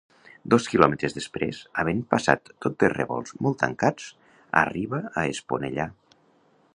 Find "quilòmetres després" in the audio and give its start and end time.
0.69-1.59